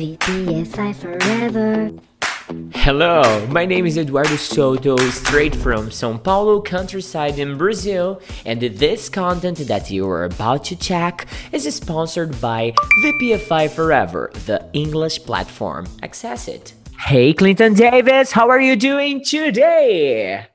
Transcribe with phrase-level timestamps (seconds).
[0.00, 1.90] VPFI forever.
[2.74, 9.10] Hello, my name is Eduardo Soto, straight from Sao Paulo countryside in Brazil, and this
[9.10, 12.72] content that you are about to check is sponsored by
[13.04, 15.86] VPFI Forever, the English platform.
[16.02, 16.72] Access it.
[16.98, 20.46] Hey, Clinton Davis, how are you doing today?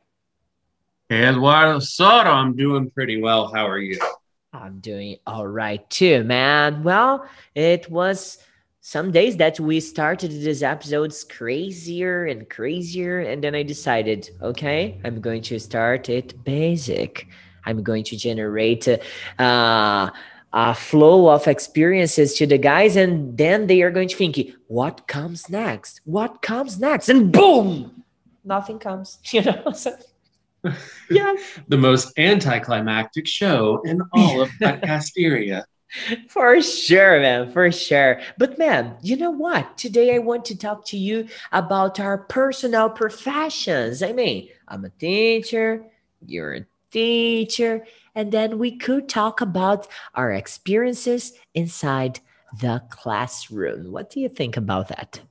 [1.07, 3.54] Hey, Eduardo Soto, I'm doing pretty well.
[3.54, 4.00] How are you?
[4.52, 6.82] I'm doing all right too, man.
[6.82, 8.39] Well, it was
[8.85, 15.02] some days that we started these episodes crazier and crazier, and then I decided, okay,
[15.03, 17.27] I'm going to start it basic.
[17.66, 20.11] I'm going to generate uh,
[20.53, 25.08] a flow of experiences to the guys, and then they are going to think, what
[25.08, 26.02] comes next?
[26.05, 27.09] What comes next?
[27.09, 28.03] And boom,
[28.44, 29.17] nothing comes.
[29.33, 29.72] You know.
[29.73, 29.97] So,
[31.09, 31.33] yeah,
[31.67, 35.63] the most anticlimactic show in all of Podcasteria.
[36.30, 38.20] For sure, man, for sure.
[38.38, 39.77] But, man, you know what?
[39.77, 44.02] Today I want to talk to you about our personal professions.
[44.03, 45.86] I mean, I'm a teacher,
[46.25, 52.19] you're a teacher, and then we could talk about our experiences inside
[52.59, 53.91] the classroom.
[53.91, 55.22] What do you think about that?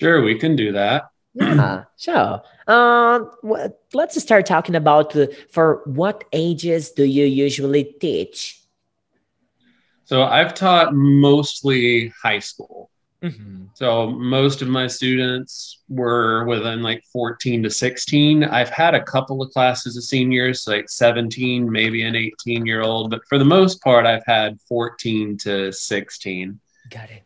[0.00, 1.10] Sure, we can do that.
[1.34, 2.42] Yeah, sure.
[2.66, 8.61] Um, what, let's start talking about uh, for what ages do you usually teach?
[10.04, 12.90] So I've taught mostly high school.
[13.22, 13.66] Mm-hmm.
[13.74, 18.42] So most of my students were within like 14 to 16.
[18.44, 23.10] I've had a couple of classes of seniors, like 17, maybe an 18 year old,
[23.10, 26.58] but for the most part, I've had 14 to 16.
[26.90, 27.22] Got it.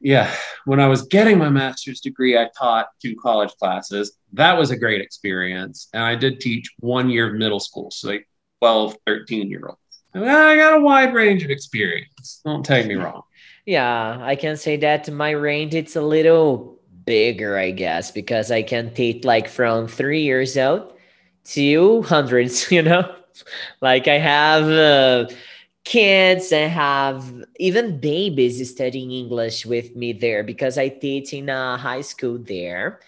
[0.00, 0.32] Yeah.
[0.64, 4.18] When I was getting my master's degree, I taught two college classes.
[4.32, 5.88] That was a great experience.
[5.92, 8.28] And I did teach one year of middle school, so like
[8.60, 9.80] 12, 13 year olds.
[10.14, 12.40] I got a wide range of experience.
[12.44, 13.22] Don't take me wrong.
[13.66, 18.62] Yeah, I can say that my range it's a little bigger, I guess, because I
[18.62, 20.94] can teach like from three years old
[21.52, 22.70] to hundreds.
[22.72, 23.14] You know,
[23.82, 25.28] like I have uh,
[25.84, 31.76] kids, I have even babies studying English with me there because I teach in a
[31.76, 33.00] high school there,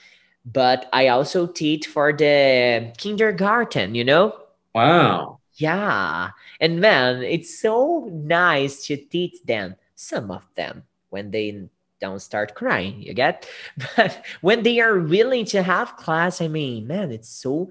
[0.44, 3.94] but I also teach for the kindergarten.
[3.94, 4.36] You know.
[4.74, 5.39] Wow.
[5.60, 6.30] Yeah.
[6.58, 11.68] And man, it's so nice to teach them, some of them, when they
[12.00, 13.46] don't start crying, you get?
[13.96, 17.70] But when they are willing to have class, I mean, man, it's so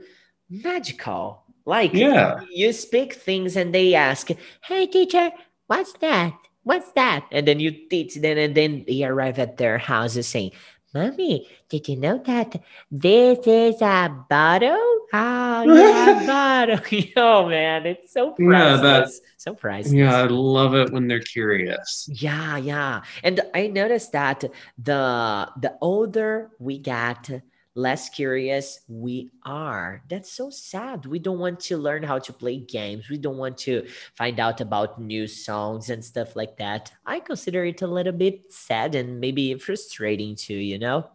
[0.49, 1.41] magical.
[1.65, 2.41] Like, yeah.
[2.51, 4.29] you speak things and they ask,
[4.61, 5.31] hey, teacher,
[5.65, 6.33] what's that?
[6.63, 7.25] What's that?
[7.31, 10.51] And then you teach them, and then they arrive at their houses saying,
[10.93, 12.61] Mommy, did you know that
[12.91, 14.98] this is a bottle?
[15.11, 16.79] Oh, yeah, bottle.
[17.17, 18.53] oh man, it's so priceless.
[18.53, 19.93] Yeah, that's so priceless.
[19.93, 22.09] Yeah, I love it when they're curious.
[22.11, 23.01] Yeah, yeah.
[23.23, 24.43] And I noticed that
[24.77, 27.29] the the older we get,
[27.75, 30.03] less curious we are.
[30.09, 31.05] That's so sad.
[31.05, 33.09] We don't want to learn how to play games.
[33.09, 36.91] We don't want to find out about new songs and stuff like that.
[37.05, 41.09] I consider it a little bit sad and maybe frustrating too, you know?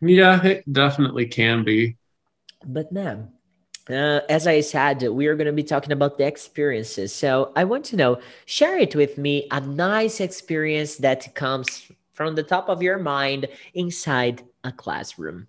[0.00, 1.96] Yeah, it definitely can be.
[2.64, 3.28] But now,
[3.90, 7.12] uh, as I said, we are going to be talking about the experiences.
[7.14, 12.34] So I want to know, share it with me, a nice experience that comes from
[12.34, 15.48] the top of your mind inside a classroom.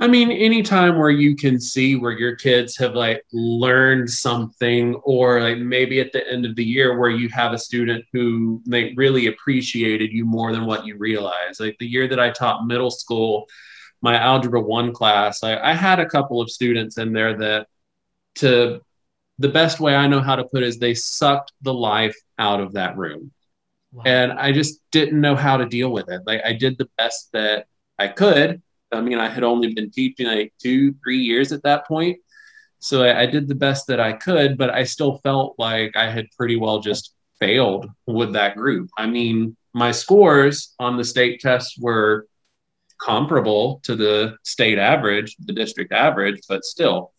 [0.00, 5.40] I mean, anytime where you can see where your kids have like learned something, or
[5.40, 8.94] like maybe at the end of the year where you have a student who they
[8.96, 11.58] really appreciated you more than what you realize.
[11.58, 13.48] Like the year that I taught middle school,
[14.00, 17.68] my algebra one class, I, I had a couple of students in there that,
[18.36, 18.80] to
[19.38, 22.60] the best way I know how to put it, is they sucked the life out
[22.60, 23.32] of that room.
[23.92, 24.02] Wow.
[24.06, 26.22] And I just didn't know how to deal with it.
[26.26, 27.66] Like I did the best that
[27.98, 31.86] I could I mean, I had only been teaching like two, three years at that
[31.86, 32.18] point.
[32.80, 36.10] So I, I, did the best that I could, but I still felt like I
[36.10, 38.88] had pretty well just failed with that group.
[38.96, 42.26] I mean, my scores on the state tests were
[43.00, 47.12] comparable to the state average, the district average, but still,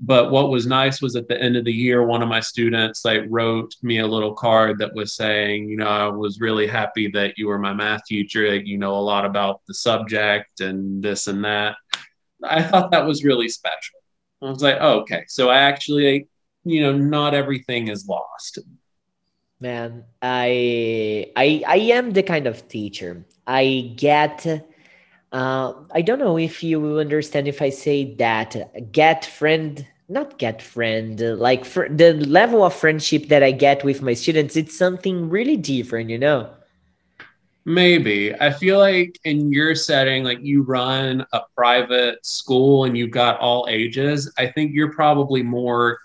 [0.00, 3.04] but what was nice was at the end of the year one of my students
[3.04, 7.08] like wrote me a little card that was saying you know i was really happy
[7.08, 11.26] that you were my math teacher you know a lot about the subject and this
[11.26, 11.76] and that.
[12.42, 13.98] I thought that was really special.
[14.42, 16.28] I was like oh, okay so i actually
[16.64, 18.58] you know not everything is lost.
[19.60, 23.24] Man i i i am the kind of teacher.
[23.46, 24.66] I get
[25.34, 30.38] uh, I don't know if you will understand if I say that get friend, not
[30.38, 34.78] get friend, like fr- the level of friendship that I get with my students, it's
[34.78, 36.50] something really different, you know?
[37.66, 38.34] Maybe.
[38.34, 43.40] I feel like in your setting, like you run a private school and you've got
[43.40, 45.98] all ages, I think you're probably more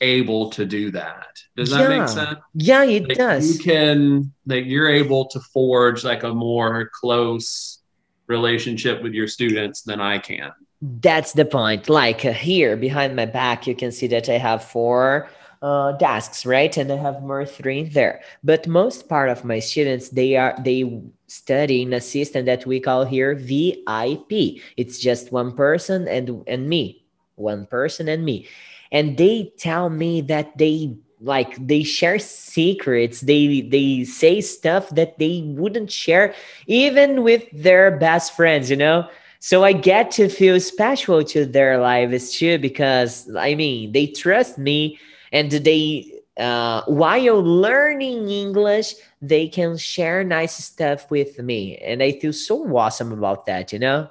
[0.00, 1.28] able to do that.
[1.56, 2.00] Does that Yeah.
[2.00, 2.38] make sense?
[2.54, 3.56] Yeah, it Like, does.
[3.58, 7.78] You can that you're able to forge like a more close
[8.26, 10.52] relationship with your students than I can.
[10.80, 11.88] That's the point.
[11.88, 15.28] Like uh, here behind my back, you can see that I have four
[15.62, 16.76] uh, desks, right?
[16.76, 18.20] And I have more three in there.
[18.42, 22.80] But most part of my students, they are they study in a system that we
[22.80, 24.60] call here VIP.
[24.76, 27.06] It's just one person and and me,
[27.36, 28.46] one person and me,
[28.92, 33.20] and they tell me that they like they share secrets.
[33.20, 36.34] They they say stuff that they wouldn't share
[36.66, 38.70] even with their best friends.
[38.70, 39.08] You know.
[39.40, 44.56] So I get to feel special to their lives too because I mean they trust
[44.56, 44.98] me
[45.32, 52.12] and they uh, while learning English they can share nice stuff with me and I
[52.12, 54.08] feel so awesome about that, you know?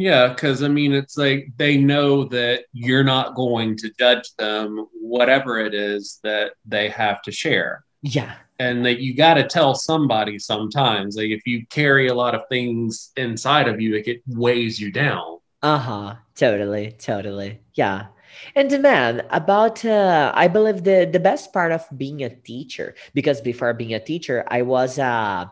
[0.00, 4.86] Yeah, because I mean, it's like they know that you're not going to judge them,
[5.00, 7.84] whatever it is that they have to share.
[8.02, 8.34] Yeah.
[8.58, 11.16] And that you got to tell somebody sometimes.
[11.16, 14.90] Like if you carry a lot of things inside of you, like it weighs you
[14.90, 15.38] down.
[15.62, 16.14] Uh-huh.
[16.34, 17.60] Totally, totally.
[17.74, 18.06] Yeah.
[18.54, 22.94] And uh, man, about uh, I believe the the best part of being a teacher
[23.14, 25.50] because before being a teacher, I was a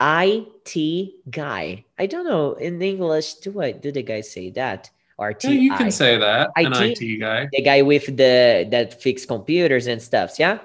[0.00, 1.84] IT guy.
[1.98, 5.74] I don't know in English do I do the guys say that or Yeah, you
[5.76, 7.00] can say that, an IT.
[7.00, 7.48] IT guy.
[7.52, 10.38] the guy with the that fix computers and stuff.
[10.38, 10.58] Yeah,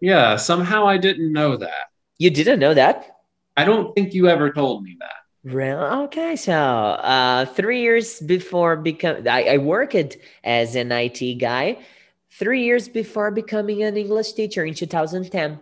[0.00, 1.88] Yeah, somehow I didn't know that.
[2.18, 3.16] you didn't know that.
[3.56, 5.16] I don't think you ever told me that.
[5.44, 11.78] Real okay, so uh, three years before become, I, I worked as an IT guy.
[12.32, 15.58] Three years before becoming an English teacher in 2010.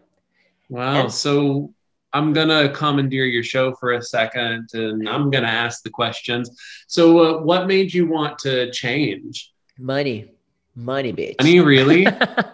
[0.71, 1.03] Wow.
[1.05, 1.71] And- so
[2.15, 5.91] I'm going to commandeer your show for a second and I'm going to ask the
[5.91, 6.49] questions.
[6.87, 9.53] So, uh, what made you want to change?
[9.79, 10.31] Money,
[10.77, 11.35] money, bitch.
[11.41, 12.07] Any really?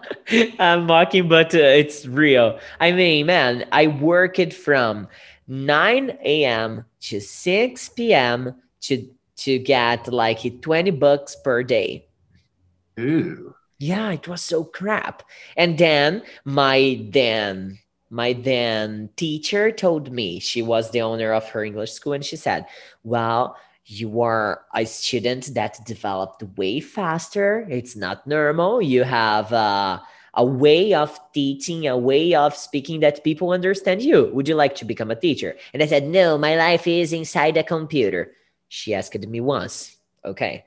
[0.59, 2.59] I'm mocking, but uh, it's real.
[2.79, 5.07] I mean, man, I work it from
[5.47, 6.85] 9 a.m.
[7.01, 8.55] to 6 p.m.
[8.81, 9.07] to
[9.37, 12.07] to get like 20 bucks per day.
[12.99, 13.55] Ooh.
[13.79, 15.23] Yeah, it was so crap.
[15.57, 17.79] And then my then
[18.11, 22.35] my then teacher told me she was the owner of her English school and she
[22.35, 22.67] said,
[23.03, 23.55] "Well,
[23.85, 27.65] you are a student that developed way faster.
[27.69, 28.81] It's not normal.
[28.81, 29.99] You have uh,
[30.35, 34.29] a way of teaching, a way of speaking that people understand you.
[34.33, 37.57] Would you like to become a teacher?" And I said, "No, my life is inside
[37.57, 38.33] a computer."
[38.67, 39.97] She asked me once.
[40.25, 40.65] Okay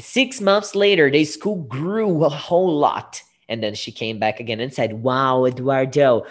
[0.00, 3.22] six months later, the school grew a whole lot.
[3.48, 6.24] And then she came back again and said, Wow, Eduardo,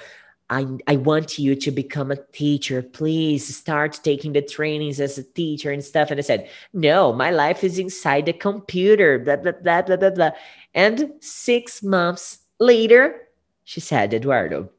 [0.53, 2.83] I, I want you to become a teacher.
[2.83, 6.11] Please start taking the trainings as a teacher and stuff.
[6.11, 10.09] And I said, No, my life is inside the computer, blah, blah, blah, blah, blah,
[10.11, 10.31] blah.
[10.75, 13.29] And six months later,
[13.63, 14.69] she said, Eduardo,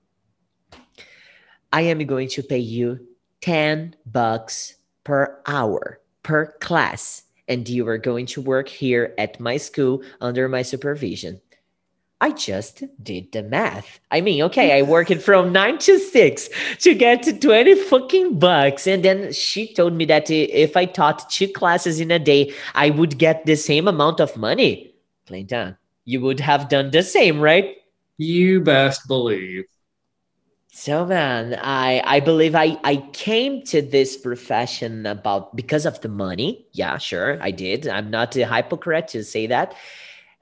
[1.72, 3.00] I am going to pay you
[3.40, 9.56] 10 bucks per hour per class and you are going to work here at my
[9.56, 11.40] school under my supervision.
[12.24, 14.00] I just did the math.
[14.10, 16.48] I mean, okay, I work it from nine to six
[16.78, 18.86] to get to 20 fucking bucks.
[18.86, 22.88] And then she told me that if I taught two classes in a day, I
[22.88, 24.94] would get the same amount of money.
[25.26, 25.76] Clinton,
[26.06, 27.76] you would have done the same, right?
[28.16, 29.66] You best believe.
[30.72, 36.08] So man, I I believe I I came to this profession about because of the
[36.08, 36.66] money.
[36.72, 37.86] Yeah, sure, I did.
[37.86, 39.74] I'm not a hypocrite to say that.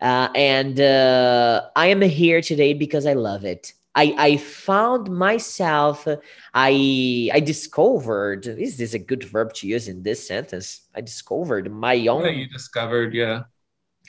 [0.02, 3.72] Uh, and uh, I am here today because I love it.
[3.94, 6.08] I I found myself.
[6.52, 8.46] I I discovered.
[8.46, 10.80] Is this a good verb to use in this sentence?
[10.92, 12.24] I discovered my own.
[12.24, 13.44] Yeah, you discovered, yeah.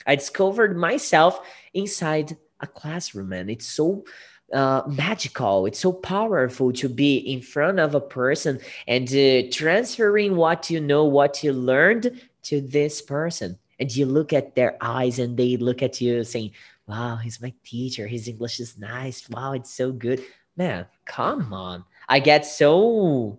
[0.04, 1.40] I discovered myself
[1.74, 4.04] inside a classroom, and it's so
[4.52, 5.66] uh, magical.
[5.66, 8.58] It's so powerful to be in front of a person
[8.88, 13.58] and uh, transferring what you know, what you learned to this person.
[13.84, 16.52] And you look at their eyes, and they look at you saying,
[16.88, 18.06] "Wow, he's my teacher.
[18.08, 19.28] His English is nice.
[19.28, 20.24] Wow, it's so good."
[20.56, 21.84] Man, come on!
[22.08, 23.38] I get so.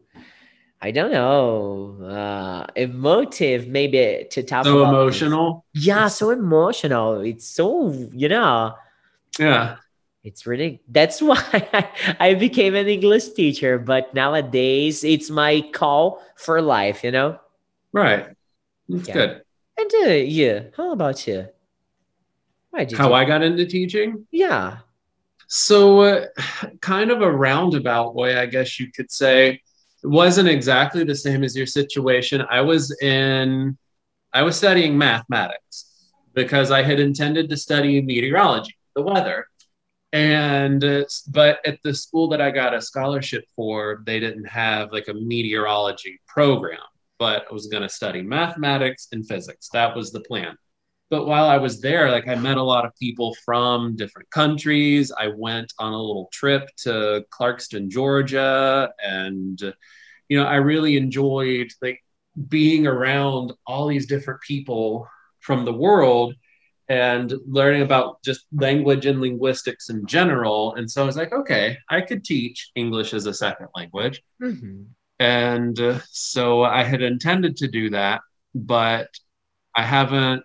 [0.81, 5.25] I don't know, uh, emotive maybe to talk So about this.
[5.25, 5.65] emotional.
[5.73, 7.21] Yeah, so emotional.
[7.21, 8.75] It's so, you know,
[9.39, 9.77] Yeah.
[10.23, 11.41] it's really that's why
[11.73, 13.79] I, I became an English teacher.
[13.79, 17.39] But nowadays, it's my call for life, you know.
[17.93, 18.27] Right.
[18.89, 19.13] That's Yeah.
[19.13, 19.44] good.
[19.77, 21.47] And uh, you, how about you?
[22.71, 23.13] Why did How you?
[23.13, 24.27] I got into teaching?
[24.31, 24.79] yeah,
[25.47, 26.27] So, uh,
[26.81, 29.61] kind of a roundabout way, I guess you could say.
[30.03, 32.43] It wasn't exactly the same as your situation.
[32.49, 33.77] I was in,
[34.33, 39.47] I was studying mathematics because I had intended to study meteorology, the weather.
[40.13, 44.91] And, uh, but at the school that I got a scholarship for, they didn't have
[44.91, 46.79] like a meteorology program,
[47.19, 49.69] but I was going to study mathematics and physics.
[49.73, 50.57] That was the plan.
[51.09, 55.11] But while I was there, like I met a lot of people from different countries.
[55.17, 59.59] I went on a little trip to Clarkston, Georgia, and
[60.29, 62.01] you know, I really enjoyed like
[62.49, 65.07] being around all these different people
[65.39, 66.33] from the world
[66.89, 70.75] and learning about just language and linguistics in general.
[70.75, 74.21] And so I was like, okay, I could teach English as a second language.
[74.41, 74.83] Mm-hmm.
[75.19, 78.21] And uh, so I had intended to do that,
[78.53, 79.09] but
[79.75, 80.43] I haven't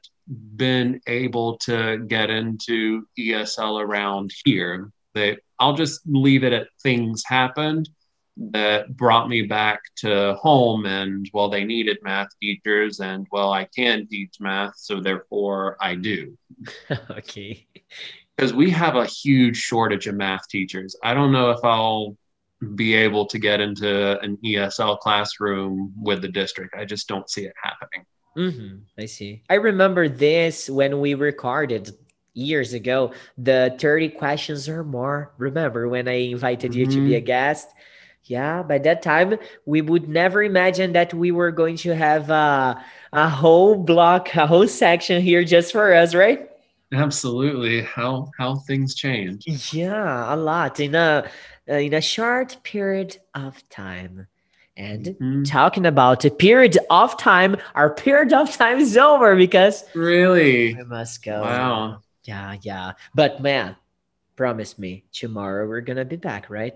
[0.56, 4.92] been able to get into ESL around here.
[5.14, 7.88] That I'll just leave it at things happened
[8.36, 13.64] that brought me back to home and well they needed math teachers and well I
[13.64, 16.38] can teach math so therefore I do.
[17.10, 17.66] okay.
[18.36, 20.96] Because we have a huge shortage of math teachers.
[21.02, 22.16] I don't know if I'll
[22.74, 26.74] be able to get into an ESL classroom with the district.
[26.76, 28.04] I just don't see it happening.
[28.36, 28.76] Mm-hmm.
[28.98, 29.42] I see.
[29.48, 31.90] I remember this when we recorded
[32.34, 35.32] years ago, the 30 questions or more.
[35.38, 37.26] Remember when I invited you to be a Mm-hmm.
[37.26, 37.68] guest?
[38.24, 42.84] Yeah, by that time, we would never imagine that we were going to have a,
[43.12, 46.49] a whole block, a whole section here just for us, right?
[46.92, 47.82] Absolutely.
[47.82, 49.44] How how things change.
[49.72, 51.28] Yeah, a lot in a
[51.68, 54.26] uh, in a short period of time.
[54.76, 55.44] And Mhm.
[55.50, 60.74] talking about a period of time, our period of time is over because Really?
[60.76, 61.42] I must go.
[61.42, 62.02] Wow.
[62.24, 62.92] Yeah, yeah.
[63.14, 63.76] But man,
[64.36, 66.74] promise me tomorrow we're gonna be back, right?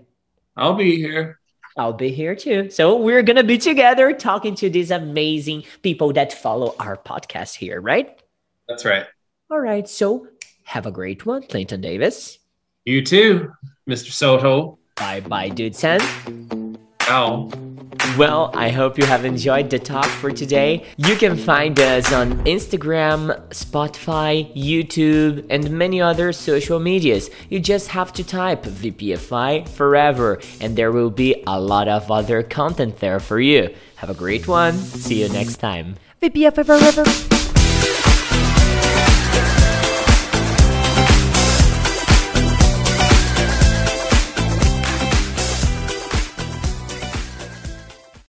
[0.55, 1.39] I'll be here.
[1.77, 2.69] I'll be here too.
[2.69, 7.81] So we're gonna be together talking to these amazing people that follow our podcast here,
[7.81, 8.17] right?
[8.69, 9.07] That's right.
[9.49, 9.87] All right.
[9.87, 10.27] So
[10.63, 12.39] have a great one, Clinton Davis.
[12.85, 13.51] You too,
[13.89, 14.11] Mr.
[14.11, 14.77] Soto.
[14.95, 15.75] Bye bye, dude.
[15.75, 15.99] Sen.
[17.01, 17.49] Ciao.
[18.17, 20.85] Well, I hope you have enjoyed the talk for today.
[20.95, 27.29] You can find us on Instagram, Spotify, YouTube, and many other social medias.
[27.49, 32.41] You just have to type VPFI forever, and there will be a lot of other
[32.41, 33.75] content there for you.
[33.97, 34.73] Have a great one.
[34.73, 35.95] See you next time.
[36.21, 37.44] VPFI forever.